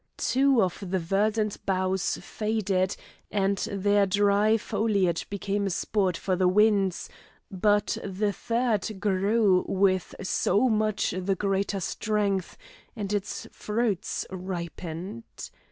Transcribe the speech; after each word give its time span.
Two 0.17 0.63
of 0.63 0.79
the 0.89 0.97
verdant 0.97 1.63
boughs 1.67 2.17
faded, 2.23 2.95
and 3.29 3.59
their 3.71 4.07
dry 4.07 4.57
foliage 4.57 5.29
became 5.29 5.67
a 5.67 5.69
sport 5.69 6.17
for 6.17 6.35
the 6.35 6.47
winds, 6.47 7.07
but 7.51 7.99
the 8.03 8.33
third 8.33 8.99
grew 8.99 9.63
with 9.67 10.15
so 10.19 10.67
much 10.69 11.11
the 11.15 11.35
greater 11.35 11.79
strength, 11.79 12.57
and 12.95 13.13
its 13.13 13.45
fruits 13.51 14.25
ripened. 14.31 15.51